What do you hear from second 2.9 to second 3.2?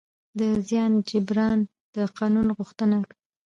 ده.